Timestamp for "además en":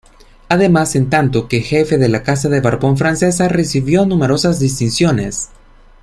0.49-1.11